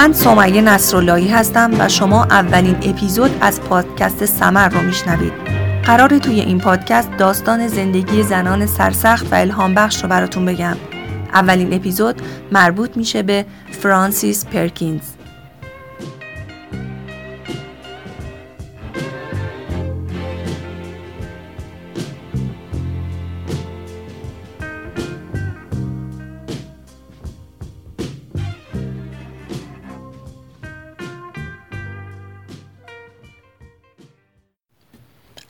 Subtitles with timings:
[0.00, 5.32] من سمیه نصراللهی هستم و شما اولین اپیزود از پادکست سمر رو میشنوید.
[5.84, 10.76] قرار توی این پادکست داستان زندگی زنان سرسخت و الهام بخش رو براتون بگم.
[11.32, 15.19] اولین اپیزود مربوط میشه به فرانسیس پرکینز.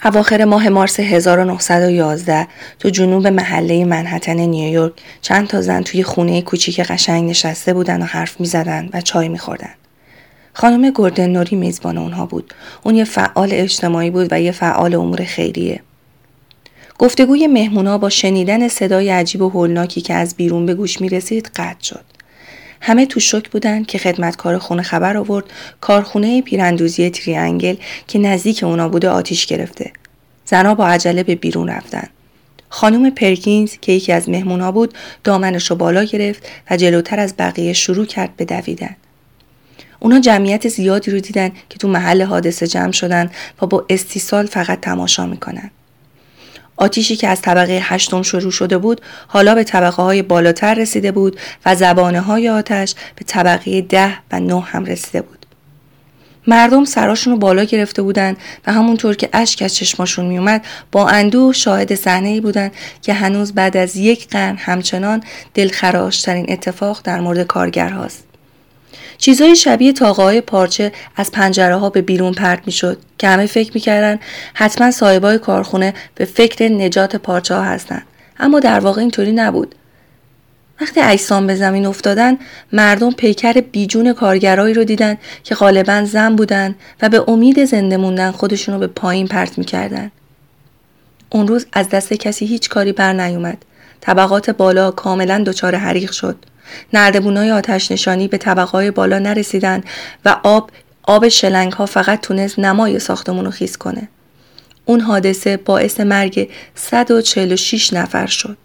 [0.05, 2.49] اواخر ماه مارس 1911
[2.79, 8.05] تو جنوب محله منحتن نیویورک چند تا زن توی خونه کوچیک قشنگ نشسته بودن و
[8.05, 9.75] حرف می زدن و چای می خوردن.
[10.53, 12.55] خانم گردن نوری میزبان اونها بود.
[12.83, 15.81] اون یه فعال اجتماعی بود و یه فعال امور خیریه.
[16.99, 21.51] گفتگوی مهمونا با شنیدن صدای عجیب و هولناکی که از بیرون به گوش می رسید
[21.57, 22.05] قطع شد.
[22.81, 25.45] همه تو شک بودن که خدمتکار خونه خبر آورد
[25.81, 27.77] کارخونه پیراندوزی تریانگل
[28.09, 29.93] که نزدیک اونا بوده آتیش گرفته.
[30.45, 32.09] زنها با عجله به بیرون رفتن.
[32.69, 37.73] خانم پرکینز که یکی از مهمونها بود دامنش رو بالا گرفت و جلوتر از بقیه
[37.73, 38.97] شروع کرد به دویدن.
[40.01, 43.31] اونا جمعیت زیادی رو دیدن که تو محل حادثه جمع شدن
[43.63, 45.71] و با استیصال فقط تماشا می‌کنن.
[46.81, 51.41] آتیشی که از طبقه هشتم شروع شده بود حالا به طبقه های بالاتر رسیده بود
[51.67, 55.47] و زبانه های آتش به طبقه ده و نه هم رسیده بود.
[56.47, 58.37] مردم سراشون رو بالا گرفته بودند
[58.67, 63.53] و همونطور که اشک از چشماشون میومد با اندوه شاهد صحنه ای بودند که هنوز
[63.53, 65.23] بعد از یک قرن همچنان
[65.55, 68.30] دلخراشترین اتفاق در مورد کارگرهاست.
[69.21, 73.71] چیزای شبیه تاقه پارچه از پنجره ها به بیرون پرت می شد که همه فکر
[73.75, 74.19] می‌کردن
[74.55, 78.03] حتما صاحبای کارخونه به فکر نجات پارچه ها هستن.
[78.39, 79.75] اما در واقع اینطوری نبود.
[80.81, 82.39] وقتی اجسام به زمین افتادن
[82.73, 88.31] مردم پیکر بیجون کارگرایی رو دیدن که غالبا زن بودن و به امید زنده موندن
[88.31, 90.11] خودشون رو به پایین پرت می‌کردن.
[91.31, 93.65] اون روز از دست کسی هیچ کاری بر نیومد
[94.01, 96.37] طبقات بالا کاملا دچار حریق شد.
[96.93, 99.83] نردبونای آتش نشانی به طبقای بالا نرسیدن
[100.25, 100.71] و آب
[101.03, 104.09] آب شلنگ ها فقط تونست نمای ساختمون رو خیز کنه.
[104.85, 108.57] اون حادثه باعث مرگ 146 نفر شد.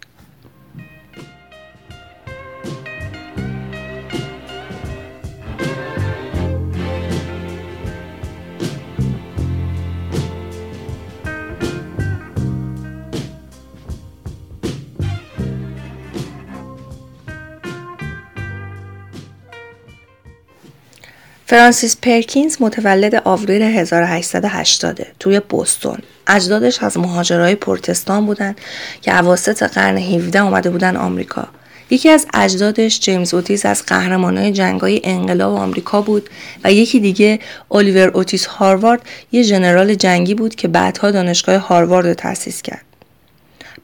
[21.48, 25.98] فرانسیس پرکینز متولد آوریل 1880 توی بوستون.
[26.26, 28.56] اجدادش از مهاجرای پروتستان بودن
[29.02, 31.48] که اواسط قرن 17 اومده بودن آمریکا.
[31.90, 36.30] یکی از اجدادش جیمز اوتیز از قهرمانای جنگای انقلاب آمریکا بود
[36.64, 37.38] و یکی دیگه
[37.70, 39.02] الیور اوتیس هاروارد
[39.32, 42.84] یه ژنرال جنگی بود که بعدها دانشگاه هاروارد رو تأسیس کرد.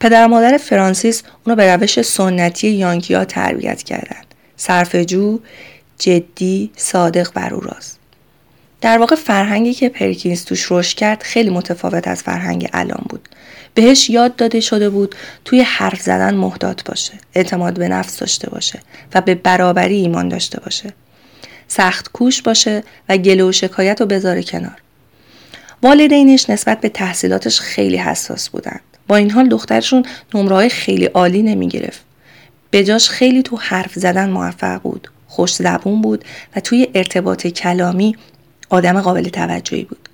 [0.00, 4.26] پدر مادر فرانسیس اونو به روش سنتی یانکیا تربیت کردند.
[4.56, 5.38] صرفجو،
[6.02, 7.98] جدی صادق بر او راست.
[8.80, 13.28] در واقع فرهنگی که پرکینز توش رشد کرد خیلی متفاوت از فرهنگ الان بود.
[13.74, 18.80] بهش یاد داده شده بود توی حرف زدن محتاط باشه اعتماد به نفس داشته باشه
[19.14, 20.92] و به برابری ایمان داشته باشه.
[21.68, 24.76] سخت کوش باشه و گله و شکایت رو بذاره کنار.
[25.82, 28.80] والدینش نسبت به تحصیلاتش خیلی حساس بودند.
[29.08, 30.04] با این حال دخترشون
[30.34, 32.00] نمره خیلی عالی نمی گرفت
[32.70, 35.08] به جاش خیلی تو حرف زدن موفق بود.
[35.32, 36.24] خوش زبون بود
[36.56, 38.16] و توی ارتباط کلامی
[38.70, 40.08] آدم قابل توجهی بود.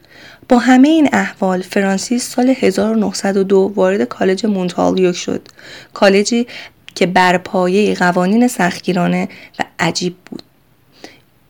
[0.48, 5.48] با همه این احوال فرانسیس سال 1902 وارد کالج مونتالیوک شد.
[5.94, 6.46] کالجی
[6.94, 9.28] که بر پایه قوانین سختگیرانه
[9.58, 10.42] و عجیب بود.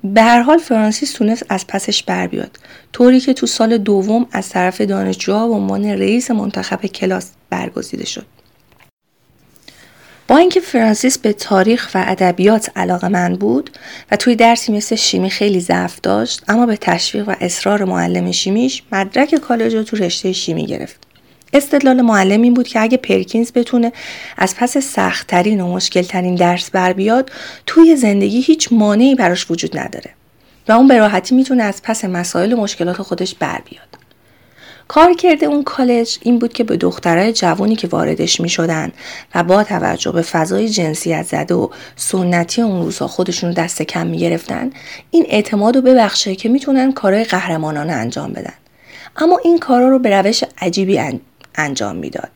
[0.04, 2.58] به هر حال فرانسیس تونست از پسش بر بیاد
[2.92, 8.26] طوری که تو سال دوم از طرف دانشجوها به عنوان رئیس منتخب کلاس برگزیده شد
[10.28, 13.70] با اینکه فرانسیس به تاریخ و ادبیات علاقه من بود
[14.10, 18.82] و توی درسی مثل شیمی خیلی ضعف داشت اما به تشویق و اصرار معلم شیمیش
[18.92, 20.96] مدرک کالج رو تو رشته شیمی گرفت.
[21.52, 23.92] استدلال معلم این بود که اگه پرکینز بتونه
[24.36, 27.30] از پس سختترین و مشکلترین درس بر بیاد
[27.66, 30.10] توی زندگی هیچ مانعی براش وجود نداره
[30.68, 34.07] و اون به راحتی می‌تونه از پس مسائل و مشکلات خودش بر بیاد.
[34.88, 38.92] کار کرده اون کالج این بود که به دخترای جوانی که واردش می شدن
[39.34, 44.18] و با توجه به فضای جنسیت زده و سنتی اون روزها خودشون دست کم می
[44.18, 44.70] گرفتن
[45.10, 48.54] این اعتماد رو ببخشه که می‌تونن کارهای قهرمانانه انجام بدن.
[49.16, 51.00] اما این کارا رو به روش عجیبی
[51.54, 52.30] انجام می‌داد.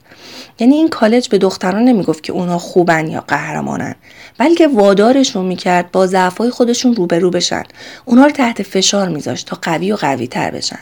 [0.58, 3.94] یعنی این کالج به دختران نمی‌گفت که اونا خوبن یا قهرمانن
[4.38, 7.62] بلکه وادارشون می‌کرد با ضعفای خودشون روبرو بشن.
[8.04, 10.78] اونا رو تحت فشار میذاشت تا قوی و قوی تر بشن.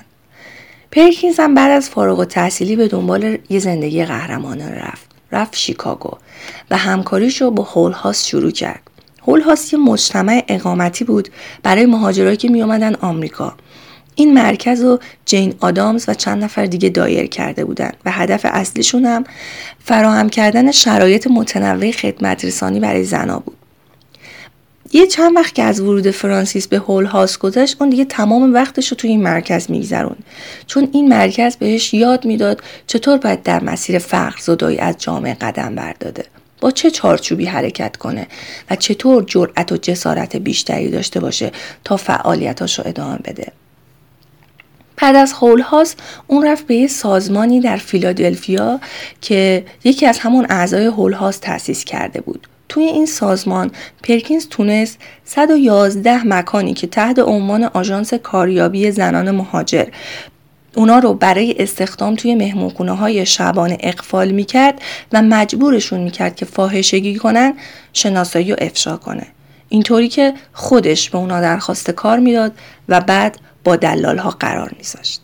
[0.93, 5.07] پرکینز هم بعد از فارغ و تحصیلی به دنبال یه زندگی قهرمانه رفت.
[5.33, 6.19] رفت شیکاگو
[6.71, 8.83] و همکاریش رو با هول هاست شروع کرد.
[9.27, 11.29] هول هاست یه مجتمع اقامتی بود
[11.63, 13.55] برای مهاجرایی که می اومدن آمریکا.
[14.15, 19.05] این مرکز رو جین آدامز و چند نفر دیگه دایر کرده بودند و هدف اصلیشون
[19.05, 19.25] هم
[19.85, 23.57] فراهم کردن شرایط متنوع خدمت رسانی برای زنا بود.
[24.93, 28.89] یه چند وقت که از ورود فرانسیس به هول هاست گذشت اون دیگه تمام وقتش
[28.89, 30.17] رو توی این مرکز میگذرون
[30.67, 35.75] چون این مرکز بهش یاد می‌داد چطور باید در مسیر فقر زدایی از جامعه قدم
[35.75, 36.25] برداده
[36.61, 38.27] با چه چارچوبی حرکت کنه
[38.71, 41.53] و چطور جرأت و جسارت بیشتری داشته باشه
[41.85, 43.53] تا فعالیتاش رو ادامه بده.
[44.97, 48.81] بعد از هول هاست اون رفت به یه سازمانی در فیلادلفیا
[49.21, 52.47] که یکی از همون اعضای هول هاست تأسیس کرده بود.
[52.71, 53.71] توی این سازمان
[54.03, 59.85] پرکینز تونست 111 مکانی که تحت عنوان آژانس کاریابی زنان مهاجر
[60.77, 64.83] اونا رو برای استخدام توی مهمونخونه های شبانه اغفال می‌کرد
[65.13, 67.55] و مجبورشون می‌کرد که فاحشگی کنن
[67.93, 69.27] شناسایی و افشا کنه.
[69.69, 72.53] اینطوری که خودش به اونا درخواست کار می‌داد
[72.89, 75.20] و بعد با دلال ها قرار میذاشت.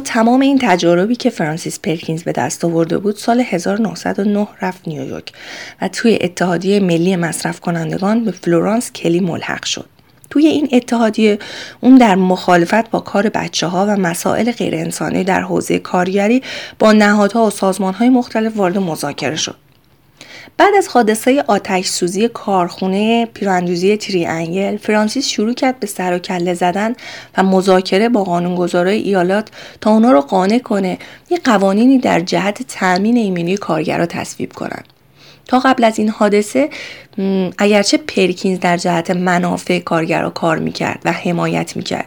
[0.00, 5.32] تمام این تجاربی که فرانسیس پرکینز به دست آورده بود سال 1909 رفت نیویورک
[5.82, 9.86] و توی اتحادیه ملی مصرف کنندگان به فلورانس کلی ملحق شد
[10.30, 11.38] توی این اتحادیه
[11.80, 16.42] اون در مخالفت با کار بچه ها و مسائل غیر انسانی در حوزه کارگری
[16.78, 19.56] با نهادها و سازمان های مختلف وارد مذاکره شد.
[20.56, 26.54] بعد از حادثه آتش سوزی کارخونه پیراندوزی تریانگل فرانسیس شروع کرد به سر و کله
[26.54, 26.94] زدن
[27.36, 29.48] و مذاکره با قانونگذارای ایالات
[29.80, 30.98] تا اونا رو قانع کنه
[31.30, 34.84] یه قوانینی در جهت تأمین ایمنی کارگرها تصویب کنند.
[35.48, 36.70] تا قبل از این حادثه
[37.58, 42.06] اگرچه پرکینز در جهت منافع کارگرها کار می‌کرد و حمایت می‌کرد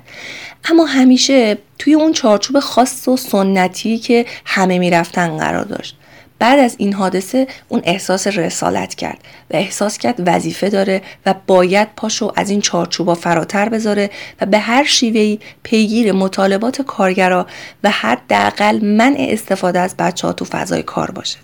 [0.70, 5.98] اما همیشه توی اون چارچوب خاص و سنتی که همه می‌رفتن قرار داشت
[6.40, 9.18] بعد از این حادثه اون احساس رسالت کرد
[9.52, 14.10] و احساس کرد وظیفه داره و باید پاشو از این چارچوبا فراتر بذاره
[14.42, 17.48] و به هر شیوهی پیگیر مطالبات کارگرا
[17.84, 21.38] و حداقل منع استفاده از بچه ها تو فضای کار باشه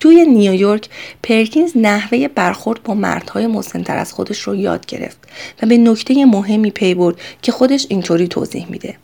[0.00, 0.88] توی نیویورک
[1.22, 5.18] پرکینز نحوه برخورد با مردهای مسنتر از خودش رو یاد گرفت
[5.62, 8.96] و به نکته مهمی پی برد که خودش اینطوری توضیح میده.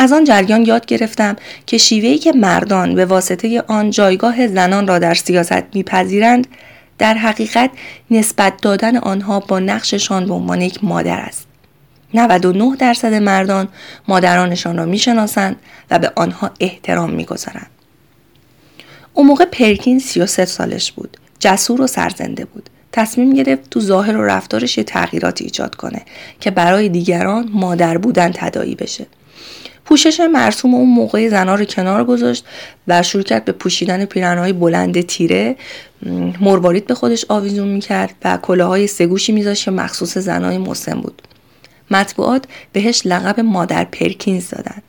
[0.00, 1.36] از آن جریان یاد گرفتم
[1.66, 6.46] که شیوهی که مردان به واسطه آن جایگاه زنان را در سیاست میپذیرند
[6.98, 7.70] در حقیقت
[8.10, 11.46] نسبت دادن آنها با نقششان به عنوان یک مادر است.
[12.14, 13.68] 99 درصد مردان
[14.08, 15.56] مادرانشان را می‌شناسند
[15.90, 17.70] و به آنها احترام می‌گذارند.
[19.14, 21.16] اون موقع پرکین 33 سالش بود.
[21.40, 22.70] جسور و سرزنده بود.
[22.92, 26.02] تصمیم گرفت تو ظاهر و رفتارش یه تغییراتی ایجاد کنه
[26.40, 29.06] که برای دیگران مادر بودن تدایی بشه.
[29.88, 32.44] پوشش مرسوم اون موقع زنها رو کنار گذاشت
[32.88, 35.56] و شروع کرد به پوشیدن پیرنهای بلند تیره.
[36.40, 41.22] مروارید به خودش آویزون می‌کرد و کلاهای سگوشی میذاشت که مخصوص زنهای مسن بود.
[41.90, 44.82] مطبوعات بهش لقب مادر پرکینز دادن.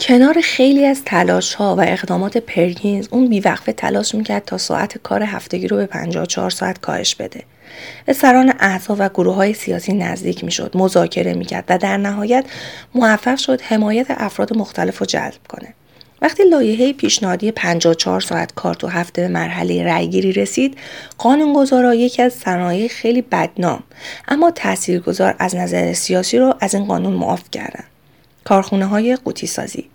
[0.00, 5.22] کنار خیلی از تلاش ها و اقدامات پرکینز اون بیوقفه تلاش می‌کرد تا ساعت کار
[5.22, 7.42] هفتگی رو به 54 ساعت کاهش بده.
[8.04, 12.44] به سران احزاب و گروه های سیاسی نزدیک می‌شد مذاکره می‌کرد و در نهایت
[12.94, 15.74] موفق شد حمایت افراد مختلف رو جلب کنه.
[16.22, 20.76] وقتی لایحه پیشنهادی 54 ساعت کار تو هفته به مرحله رأیگیری رسید
[21.18, 23.82] قانونگذارا یکی از صنایع خیلی بدنام
[24.28, 27.84] اما تاثیرگذار از نظر سیاسی رو از این قانون معاف کردند
[28.46, 29.88] کارخونه های قوطی سازی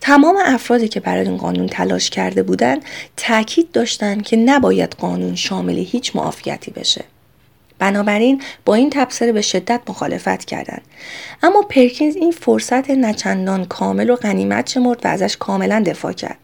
[0.00, 2.82] تمام افرادی که برای این قانون تلاش کرده بودند
[3.16, 7.04] تاکید داشتند که نباید قانون شامل هیچ معافیتی بشه.
[7.78, 10.82] بنابراین با این تبصره به شدت مخالفت کردند.
[11.42, 16.38] اما پرکینز این فرصت نچندان کامل و غنیمت شمرد و ازش کاملا دفاع کرد.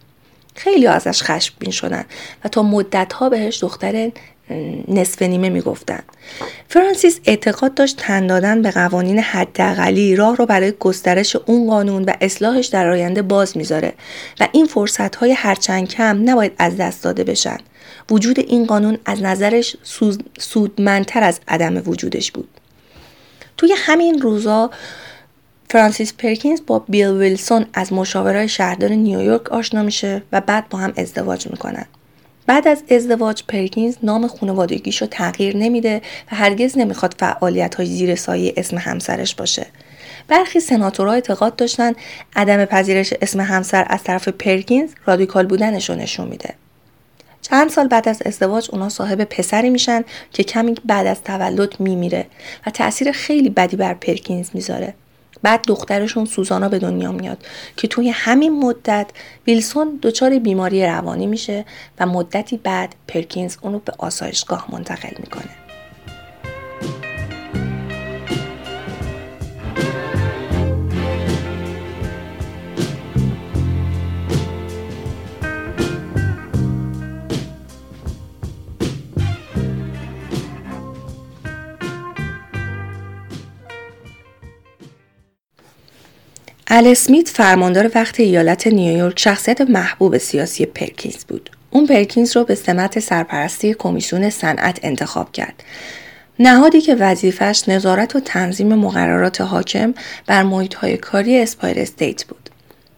[0.55, 2.05] خیلی ازش خشمگین شدن
[2.45, 4.11] و تا مدتها بهش دختر
[4.89, 6.01] نصف نیمه می‌گفتن.
[6.69, 12.13] فرانسیس اعتقاد داشت تن دادن به قوانین حداقلی راه رو برای گسترش اون قانون و
[12.21, 13.93] اصلاحش در آینده باز می‌ذاره
[14.41, 17.59] و این فرصت های هرچند کم نباید از دست داده بشن.
[18.11, 19.77] وجود این قانون از نظرش
[20.39, 22.49] سودمندتر از عدم وجودش بود.
[23.57, 24.71] توی همین روزا
[25.71, 30.93] فرانسیس پرکینز با بیل ویلسون از مشاورای شهردار نیویورک آشنا میشه و بعد با هم
[30.97, 31.87] ازدواج می‌کنن.
[32.47, 38.15] بعد از ازدواج پرکینز نام خانوادگیش رو تغییر نمیده و هرگز نمی‌خواد فعالیت هاش زیر
[38.15, 39.67] سایه اسم همسرش باشه.
[40.29, 41.93] برخی سناتورها اعتقاد داشتن
[42.37, 46.55] عدم پذیرش اسم همسر از طرف پرکینز رادیکال بودنش رو نشون میده.
[47.43, 52.27] چند سال بعد از ازدواج اونا صاحب پسری میشن که کمی بعد از تولد میمیره
[52.67, 54.95] و تاثیر خیلی بدی بر پرکینز می‌ذاره.
[55.45, 57.39] بعد دخترشون سوزانا به دنیا میاد
[57.77, 59.07] که توی همین مدت
[59.47, 61.65] ویلسون دچار بیماری روانی میشه
[62.01, 65.64] و مدتی بعد پرکینز اونو به آسایشگاه منتقل می‌کنه.
[86.69, 91.51] ال اسمیت فرماندار وقت ایالت نیویورک شخصیت محبوب سیاسی پرکینز بود.
[91.71, 95.63] اون پرکینز رو به سمت سرپرستی کمیسیون صنعت انتخاب کرد.
[96.39, 99.95] نهادی که وظیفش نظارت و تنظیم مقررات حاکم
[100.27, 102.51] بر محیط های کاری Empire State بود.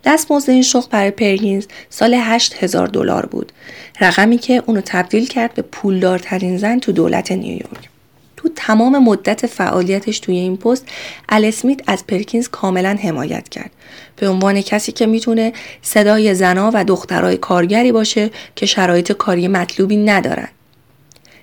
[0.04, 3.52] دستمزد این شغل برای پرکینز سال 8000 دلار بود.
[4.00, 7.88] رقمی که اونو تبدیل کرد به پولدارترین زن تو دولت نیویورک.
[8.46, 10.86] تو تمام مدت فعالیتش توی این پست
[11.28, 13.70] ال اسمیت از پرکینز کاملا حمایت کرد
[14.16, 19.96] به عنوان کسی که می‌تونه صدای زنا و دخترای کارگری باشه که شرایط کاری مطلوبی
[19.96, 20.48] ندارن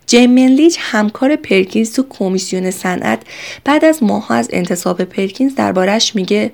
[0.07, 3.22] جیم منلیج همکار پرکینز تو کمیسیون صنعت
[3.65, 6.51] بعد از ماهها از انتصاب پرکینز دربارش میگه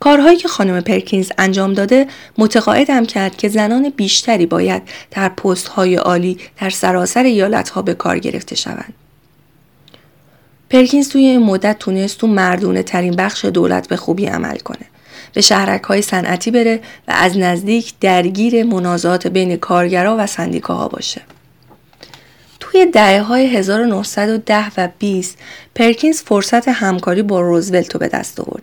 [0.00, 2.06] کارهایی که خانم پرکینز انجام داده
[2.38, 7.94] متقاعدم کرد که زنان بیشتری باید در پست های عالی در سراسر ایالت ها به
[7.94, 9.05] کار گرفته شوند.
[10.70, 14.86] پرکینز توی این مدت تونست تو مردونه ترین بخش دولت به خوبی عمل کنه.
[15.32, 21.20] به شهرک های صنعتی بره و از نزدیک درگیر منازعات بین کارگرها و سندیکاها باشه.
[22.60, 25.38] توی دهه های 1910 و 20
[25.74, 28.62] پرکینز فرصت همکاری با روزولت رو به دست آورد.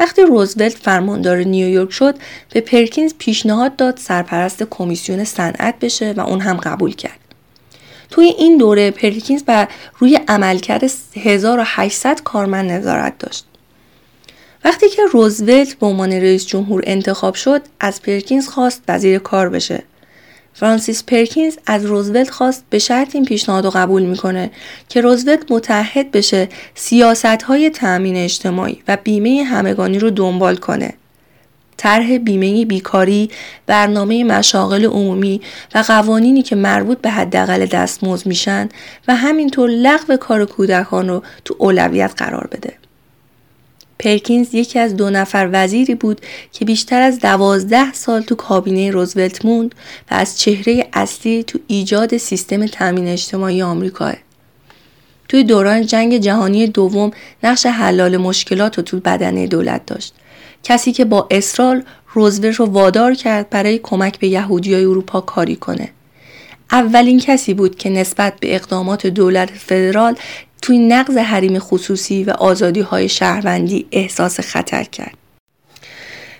[0.00, 2.14] وقتی روزولت فرماندار نیویورک شد
[2.52, 7.23] به پرکینز پیشنهاد داد سرپرست کمیسیون صنعت بشه و اون هم قبول کرد.
[8.14, 9.68] توی این دوره پرکینز بر
[9.98, 10.84] روی عملکرد
[11.16, 13.44] 1800 کارمند نظارت داشت.
[14.64, 19.82] وقتی که روزولت به عنوان رئیس جمهور انتخاب شد از پرکینز خواست وزیر کار بشه
[20.52, 24.50] فرانسیس پرکینز از روزولت خواست به شرط این پیشنهاد رو قبول می‌کنه
[24.88, 30.94] که روزولت متعهد بشه سیاست های تأمین اجتماعی و بیمه همگانی رو دنبال کنه
[31.76, 33.30] طرح بیمه بیکاری،
[33.66, 35.40] برنامه مشاغل عمومی
[35.74, 38.68] و قوانینی که مربوط به حداقل دستمزد میشن
[39.08, 42.72] و همینطور لغو کار کودکان رو تو اولویت قرار بده.
[43.98, 46.20] پرکینز یکی از دو نفر وزیری بود
[46.52, 49.74] که بیشتر از دوازده سال تو کابینه روزولت موند
[50.10, 54.12] و از چهره اصلی تو ایجاد سیستم تامین اجتماعی آمریکا.
[55.28, 57.10] توی دوران جنگ جهانی دوم
[57.42, 60.14] نقش حلال مشکلات رو تو بدنه دولت داشت
[60.64, 65.88] کسی که با اصرار روزولت رو وادار کرد برای کمک به یهودیای اروپا کاری کنه.
[66.72, 70.16] اولین کسی بود که نسبت به اقدامات دولت فدرال
[70.62, 75.14] توی نقض حریم خصوصی و آزادی های شهروندی احساس خطر کرد.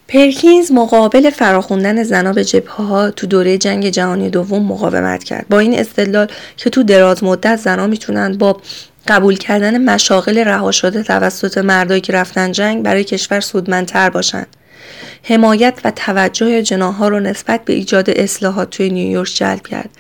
[0.09, 5.59] پرکینز مقابل فراخوندن زنا به جبهه ها تو دوره جنگ جهانی دوم مقاومت کرد با
[5.59, 6.27] این استدلال
[6.57, 8.57] که تو دراز مدت زنا می‌تونن با
[9.09, 14.47] قبول کردن مشاغل رها شده توسط مردایی که رفتن جنگ برای کشور سودمندتر باشند
[15.23, 19.91] حمایت و توجه جناها رو نسبت به ایجاد اصلاحات توی نیویورک جلب کرد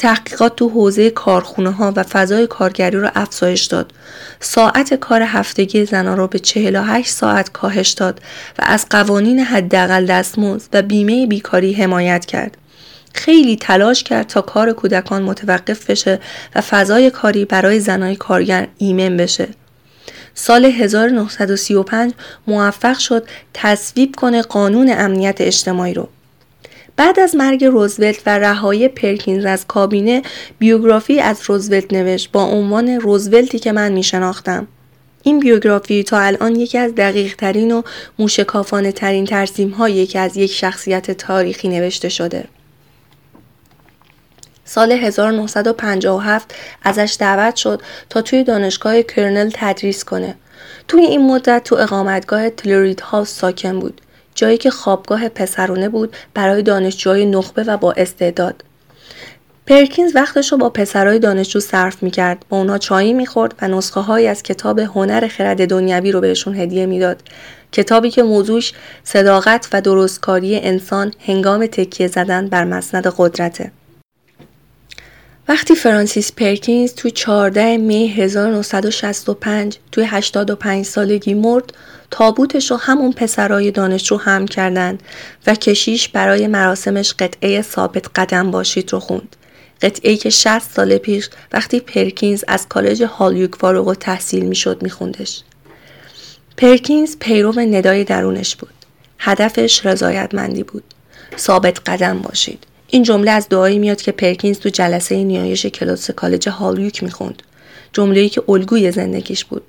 [0.00, 3.92] تحقیقات تو حوزه کارخونه ها و فضای کارگری رو افزایش داد.
[4.40, 8.20] ساعت کار هفتگی زنان را به 48 ساعت کاهش داد
[8.58, 12.56] و از قوانین حداقل دستمزد و بیمه بیکاری حمایت کرد.
[13.14, 16.20] خیلی تلاش کرد تا کار کودکان متوقف بشه
[16.54, 19.48] و فضای کاری برای زنای کارگر ایمن بشه.
[20.34, 22.12] سال 1935
[22.46, 26.08] موفق شد تصویب کنه قانون امنیت اجتماعی رو.
[26.96, 30.22] بعد از مرگ روزولت و رهایی پرکینز از کابینه
[30.58, 34.66] بیوگرافی از روزولت نوشت با عنوان روزولتی که من می شناختم.
[35.22, 37.82] این بیوگرافی تا الان یکی از دقیق ترین و
[38.18, 42.44] موشکافانه ترین ترسیم هایی که از یک شخصیت تاریخی نوشته شده.
[44.72, 50.34] سال 1957 ازش دعوت شد تا توی دانشگاه کرنل تدریس کنه.
[50.88, 54.00] توی این مدت تو اقامتگاه تلورید هاوس ساکن بود.
[54.34, 58.64] جایی که خوابگاه پسرونه بود برای دانشجوهای نخبه و با استعداد.
[59.66, 64.26] پرکینز وقتش رو با پسرای دانشجو صرف می‌کرد با اونا چایی می‌خورد و نسخه های
[64.26, 67.22] از کتاب هنر خرد دنیوی رو بهشون هدیه می‌داد
[67.72, 68.72] کتابی که موضوعش
[69.04, 73.72] صداقت و درستکاری انسان هنگام تکیه زدن بر مسند قدرته
[75.50, 81.72] وقتی فرانسیس پرکینز تو 14 می 1965 توی 85 سالگی مرد
[82.10, 84.98] تابوتش رو همون پسرای دانشجو حمل کردن
[85.46, 89.36] و کشیش برای مراسمش قطعه ثابت قدم باشید رو خوند.
[89.82, 95.42] قطعه که 60 سال پیش وقتی پرکینز از کالج هولیوک فارغ التحصیل می‌شد میخوندش.
[96.56, 98.74] پرکینز پیرو ندای درونش بود.
[99.18, 100.84] هدفش رضایتمندی بود.
[101.38, 102.69] ثابت قدم باشید.
[102.90, 107.42] این جمله از دعایی میاد که پرکینز تو جلسه نیایش کلاس کالج هالیوک می‌خوند.
[107.92, 109.62] جمله‌ای که الگوی زندگیش بود.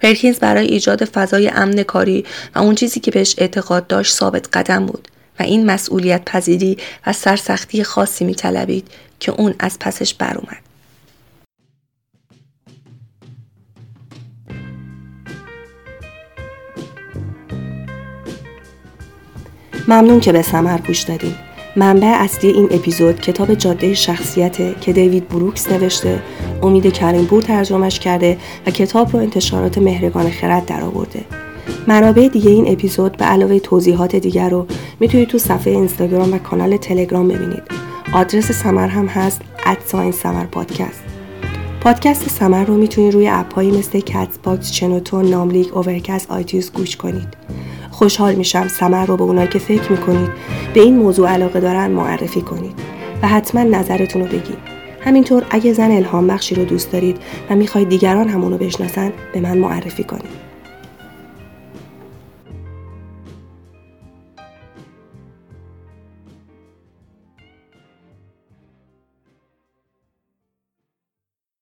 [0.00, 2.24] پرکینز برای ایجاد فضای امن کاری
[2.54, 5.08] و اون چیزی که بهش اعتقاد داشت ثابت قدم بود
[5.40, 6.76] و این مسئولیت پذیری
[7.06, 8.88] و سرسختی خاصی میطلبید
[9.20, 10.62] که اون از پسش بر اومد.
[19.88, 21.38] ممنون که به سمر گوش دادین.
[21.76, 26.22] منبع اصلی این اپیزود کتاب جاده شخصیت که دیوید بروکس نوشته
[26.62, 31.24] امید کریم بور ترجمهش کرده و کتاب رو انتشارات مهرگان خرد درآورده.
[31.86, 34.66] منابع دیگه این اپیزود به علاوه توضیحات دیگر رو
[35.00, 37.62] می‌تونید تو صفحه اینستاگرام و کانال تلگرام ببینید.
[38.12, 41.02] آدرس سمر هم هست at sign سمر پادکست.
[41.80, 47.28] پادکست سمر رو می‌تونید روی اپهایی مثل Castbox شنوتو ناملیک Overcast iTunes گوش کنید.
[47.90, 50.28] خوشحال میشم سمر رو به اونایی که فکر می‌کنید
[50.74, 52.78] به این موضوع علاقه دارن معرفی کنید
[53.22, 54.58] و حتما نظرتون رو بگید.
[55.00, 57.16] همینطور اگه زن الهام بخشی رو دوست دارید
[57.50, 60.41] و می‌خواید دیگران همونو بشناسن به من معرفی کنید.